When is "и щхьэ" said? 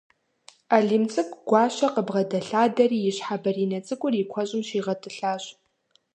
3.09-3.35